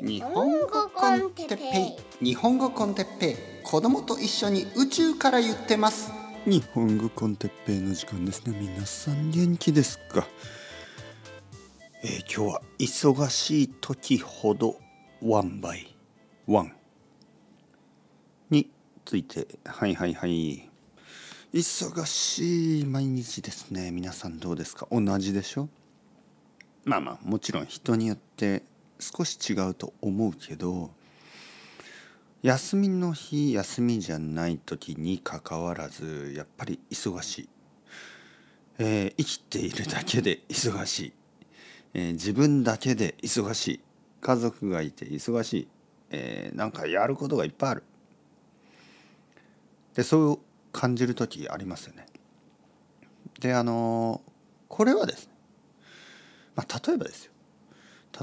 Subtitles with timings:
[0.00, 2.24] 日本語 con テッペイ。
[2.24, 3.36] 日本語 con テッペイ。
[3.64, 6.12] 子供と一緒に宇宙から言ってます。
[6.46, 8.56] 日本語 con テッペイの時間ですね。
[8.60, 10.24] 皆さん元気ですか、
[12.04, 14.76] えー、今日は忙しい時ほど
[15.20, 16.72] One By。One。
[18.50, 18.70] に
[19.04, 19.48] ついて。
[19.64, 20.70] はいはいはい。
[21.52, 23.90] 忙しい毎日ですね。
[23.90, 24.86] 皆さんどうですか？
[24.92, 25.68] 同じでしょ？
[26.84, 28.62] まあまあもちろん人によって
[28.98, 30.90] 少し違うと思うけど
[32.42, 37.48] 休みの日休みじゃない時にかかわらずやっぱり忙しい、
[38.78, 41.12] えー、生きているだけで忙しい、
[41.94, 43.80] えー、自分だけで忙しい。
[44.20, 45.68] 家族がいて忙しい、
[46.10, 47.82] えー、なんかやることがいっぱいある。
[49.94, 50.38] でそう
[50.72, 52.06] 感じる時ありますよね。
[53.40, 54.22] であの
[54.68, 55.32] これはですね、
[56.56, 57.32] まあ、例えばですよ。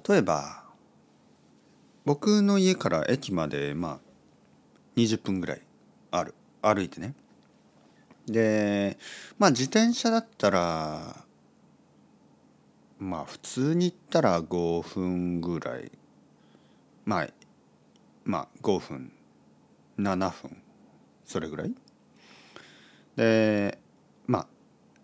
[0.07, 0.64] 例えば
[2.05, 3.99] 僕の家から駅までまあ
[4.95, 5.61] 20分ぐらい
[6.11, 7.15] ある歩いてね。
[8.27, 8.97] で
[9.37, 11.25] まあ自転車だったら
[12.99, 15.91] まあ普通に行ったら5分ぐらい。
[17.05, 17.27] まあ
[18.23, 19.11] まあ5分
[19.99, 20.57] 7分
[21.25, 21.73] それぐらい。
[23.15, 23.79] で
[24.27, 24.47] まあ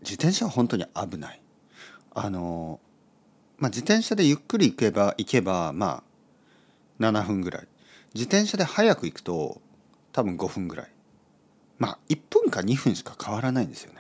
[0.02, 1.42] 自転車は本当に危ない。
[2.14, 2.80] あの
[3.58, 6.11] まあ自転車でゆっくり行けば行けばまあ
[7.02, 7.68] 7分ぐらい
[8.14, 9.62] 自転車で早く行くと
[10.12, 10.88] 多分5分ぐらい
[11.80, 14.00] まあ1分か2分しか変わらないんですよね。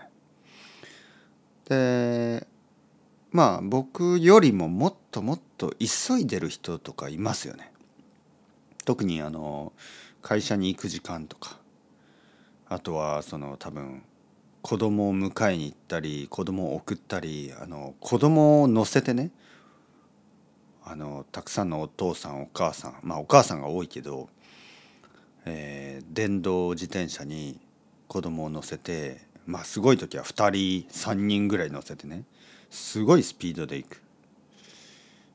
[1.68, 2.48] で
[3.32, 7.72] まあ僕よりももっともっと急いでる人とかいますよね。
[8.86, 9.74] 特にあの
[10.22, 11.58] 会社に行く時間とか
[12.68, 14.04] あとはその多分
[14.62, 19.32] 子供を迎えに行ったり子供を送ったりあの子供を乗せてね
[20.84, 24.30] あのたくさんのお父さんお母さんまあお母さんが多いけど、
[25.46, 27.60] えー、電動自転車に
[28.08, 32.24] 子供を乗せてまあすごい時は2人3人ぐらい乗せてね
[32.70, 34.02] すごいスピードで行く。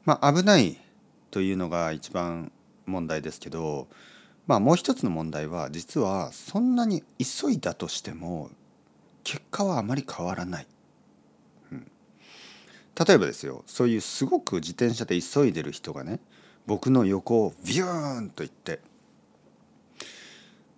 [0.04, 0.78] まあ危ない
[1.30, 2.50] というのが一番
[2.86, 3.88] 問題ですけど
[4.46, 8.50] まあもう一つの問題は実はそんなに急いだとしても
[9.24, 10.66] 結果はあまり変わらない。
[12.98, 16.18] 例えばですよそういうすごく自転車で急いでる人がね
[16.66, 18.80] 僕の横をビューンと行って。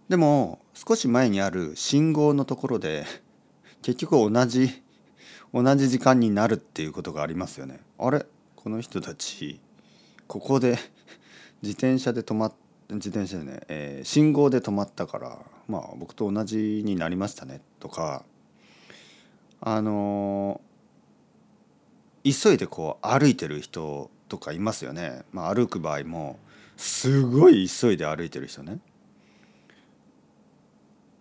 [0.08, 3.04] でも少し前にある信号のところで
[3.82, 4.82] 結局同じ
[5.52, 7.80] 同じ時間になるっていうことがありますよね。
[7.98, 8.26] あれ？
[8.56, 9.60] この人たち
[10.26, 10.78] ここで
[11.62, 12.52] 自転車で止まっ
[12.90, 17.60] 自転車でね、えー、信号で止まったからまあ僕と同じになりましたね。
[17.78, 18.24] とか
[19.60, 20.60] あの
[22.32, 26.38] 急いでこう歩いてる人とかいますよね、まあ、歩く場合も
[26.76, 28.78] すごい急いで歩いてる人ね。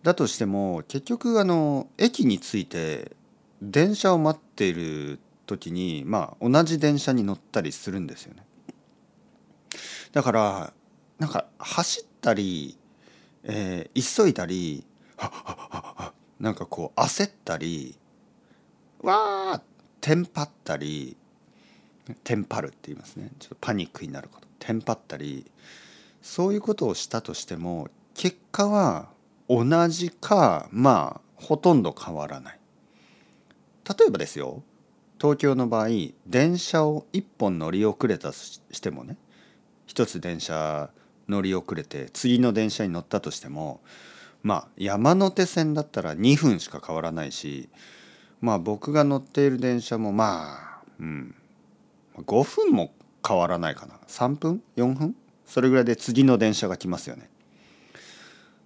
[0.03, 3.11] だとしても結局あの駅に着いて
[3.61, 8.45] 電車を待っている時にまあ同じ電車に乗ったりするんですよね。
[10.13, 10.73] だから
[11.19, 12.77] なんか走ったり、
[13.43, 14.85] えー、急いだり
[16.39, 17.97] なんかこう焦ったり
[19.01, 19.76] わー
[20.07, 21.17] テンパったり
[22.23, 23.29] テンパるって言いますね。
[23.39, 24.47] ちょっとパニックになること。
[24.57, 25.51] テンパったり
[26.21, 29.09] そういうことをしたとしても結果は
[29.49, 32.59] 同じかまあほとんど変わらない。
[33.83, 34.63] 例えばですよ
[35.19, 35.89] 東京の場合
[36.25, 39.17] 電車を1本乗り遅れたとしてもね
[39.87, 40.89] 一つ電車
[41.27, 43.81] 乗り遅れて次の電車に乗ったとしても
[44.41, 47.67] まあ山手線だったら2分しか変わらないし
[48.41, 51.35] まあ僕が乗っている電車もまあ、うん、
[52.17, 52.93] 5分も
[53.27, 55.15] 変わらないかな3分？4分？
[55.45, 57.29] それぐらいで次の電車が来ますよね。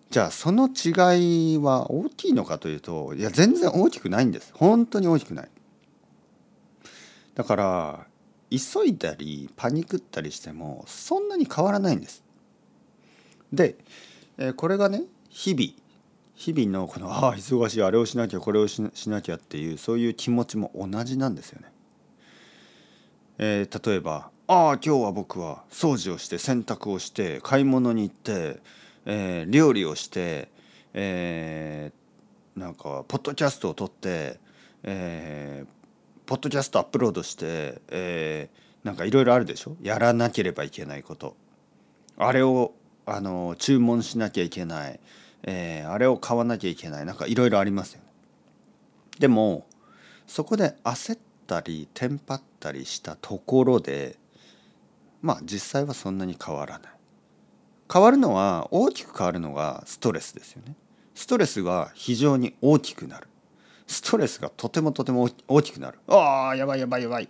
[0.10, 5.50] じゃあその違いは大きいのかというといや全然大きくないんです本当に大きくない。
[7.34, 8.08] だから
[8.50, 12.24] 急いだりパニクったりしてもそんなに変わらないんです。
[13.54, 13.78] で
[14.58, 15.81] これがね日々
[16.44, 21.72] 日々のこのああ忙しいあれをしなきゃこれをしなきゃっていうそういう気持ちも同じなんですよね。
[23.38, 28.60] えー、例えば「ああ今日は僕は掃除をして洗濯をして買い物に行って、
[29.06, 30.50] えー、料理をして、
[30.96, 34.40] えー、なんかポッドキャストを撮って、
[34.82, 35.68] えー、
[36.26, 39.78] ポッドキャストアップロードして、えー、なんかいろいろあるでしょ？
[39.84, 41.38] やらなければいけないこと
[42.18, 42.74] あれを
[43.06, 45.00] あの注文しなきゃいけない。
[45.44, 47.06] えー、あれを買わなきゃいけない。
[47.06, 48.08] なんかいろいろありますよね。
[49.20, 49.66] でも
[50.28, 54.18] そこで焦ったりテンパったりしたところで
[55.22, 56.92] まあ実際はそんなに変わらない。
[57.92, 60.76] 変わるのは大きく変わるのがストレスですよね。
[61.14, 63.28] ストレスが非常に大きくなる。
[63.86, 66.00] ストレスがとてもとても大きくなる。
[66.08, 67.28] ああやばいやばいやばい。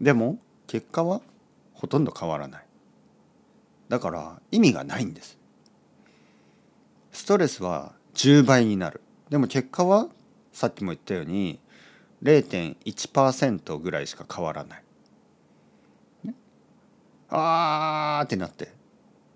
[0.00, 1.22] でも結果は
[1.72, 2.64] ほとんど変わらない。
[3.88, 5.38] だから意味がないんです。
[7.18, 10.06] ストレスは10倍になるでも結果は
[10.52, 11.58] さっきも言ったように
[12.22, 14.82] 0.1%ぐらいしか変わらない、
[16.22, 16.34] ね、
[17.28, 18.72] あーってなって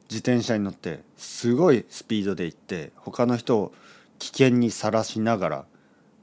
[0.08, 3.73] 自転車に乗ってすごいスピードで行って他の人を
[4.20, 5.64] 危険にさらしながら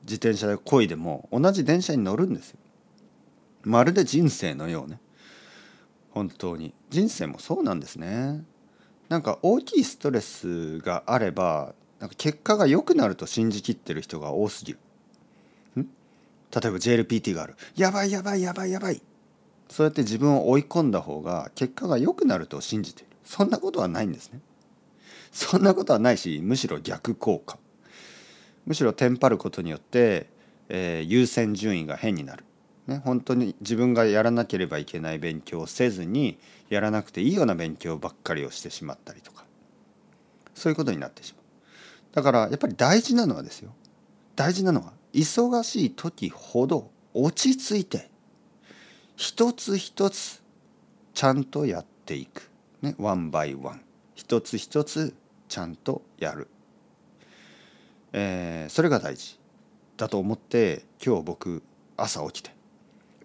[0.03, 2.59] 自転車で漕いでも同じ電車に乗るんですよ。
[3.63, 5.01] まるで人生のようね。
[6.11, 8.45] 本当に人生もそうなんですね。
[9.09, 14.79] なんか大きいストレスがあればなんか結果が良くなると信じきってる人が多すぎる。
[15.75, 15.83] 例
[16.67, 17.55] えば JLPT がある。
[17.75, 19.01] やばいやばいやばいやばい。
[19.69, 23.11] そうやって自分を追い込んだ方が結果が良くなると信じている。
[23.23, 24.39] そんなことはないんですね。
[25.31, 27.59] そんなことはないしむしろ逆効果
[28.65, 30.27] むしろテンパることによって、
[30.69, 32.43] えー、優先順位が変になる、
[32.89, 36.39] ね、本当に自分がやらなければいけない勉強をせずに
[36.69, 39.45] やらなくていいような勉強ばっかりをしてしまったりとか。
[40.55, 41.43] そういうことになってしまう。
[42.15, 43.71] だからやっぱり大事なのはですよ。
[44.35, 48.09] 大事なのは忙しい時ほど落ち着いて
[49.15, 50.41] 一つ一つ
[51.13, 52.49] ちゃんとやっていく。
[52.81, 53.81] ね、ワンバイワン
[54.15, 55.13] 一つ一つ
[55.47, 56.47] ちゃんとやる、
[58.13, 59.37] えー、それが大事。
[59.97, 61.61] だと思って今日僕
[61.97, 62.55] 朝起きて「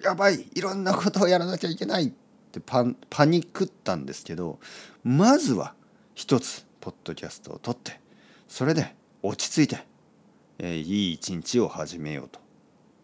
[0.05, 2.13] やばいいろんなことをやらなきゃいけない!」っ
[2.53, 4.59] てパパニックったんですけど
[5.03, 5.75] まずは
[6.15, 7.99] 一つポッドキャストを撮って
[8.47, 9.85] それで落ち着いて、
[10.59, 12.39] えー、いい一日を始めようと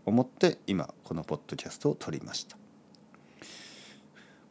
[0.05, 2.57] 思って今このポッドキャストを撮りました。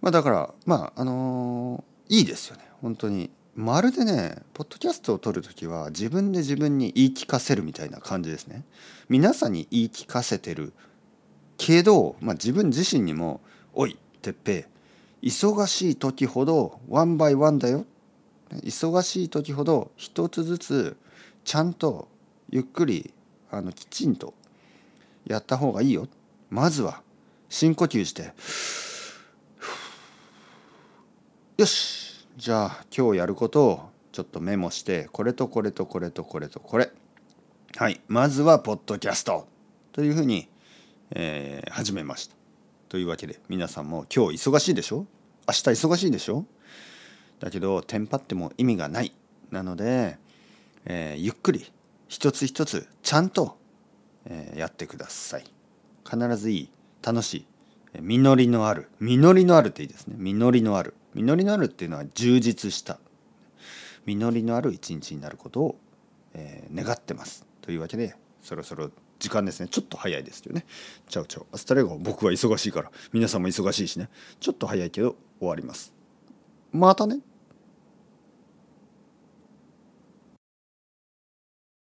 [0.02, 8.64] まあ、だからまああのー、いいですよね本当にまるでねポッドキャストを撮る時は自分で自分に言い聞かせるみたいな感じですね
[9.10, 10.72] 皆さんに言い聞かせてる
[11.60, 13.42] けど、まあ、自分自身にも
[13.76, 14.68] 「おいてっぺ
[15.22, 17.86] 忙しい時ほどワンバイワンだよ」
[18.64, 20.98] 忙しい時ほど一つずつ
[21.44, 22.08] ちゃんと
[22.50, 23.14] ゆっくり
[23.52, 24.34] あのきちんと
[25.28, 26.08] やった方がいいよ。
[26.50, 27.04] まずは
[27.50, 28.34] 深呼吸して
[31.58, 36.90] よしじゃあ今日やることをちょっとメモしてこれとこれとこれとこれとこれ。
[37.76, 39.48] はいまずはポッドキャスト。
[39.92, 40.48] というふうに、
[41.12, 42.36] えー、始めました。
[42.88, 45.06] というわけで皆さんも今日忙しいでしょ？
[45.48, 46.46] 明日忙しいでしょ？
[47.40, 49.14] だけどテンパっても意味がない。
[49.52, 50.18] なので、
[50.86, 51.72] えー、ゆっくり
[52.08, 53.58] 一つ一つちゃんと、
[54.26, 55.46] えー、やってください。
[56.08, 56.70] 必ずいい
[57.04, 57.46] 楽しい
[58.02, 60.16] 実りのある実りのあるっていいですね。
[60.18, 60.94] 実りのある。
[61.16, 63.00] 実りのあるっていうのは充実した
[64.06, 65.80] 実りのある一日になることを、
[66.34, 67.48] えー、願ってます。
[67.62, 69.68] というわけでそろそろ時間ですね。
[69.70, 70.66] ちょっと早いですよね。
[71.10, 71.46] ちゃうちゃう。
[71.52, 72.92] アスタレゴ僕は忙しいから。
[73.12, 74.10] 皆さんも忙しいしね。
[74.40, 75.94] ちょっと早いけど終わります。
[76.72, 77.20] またね。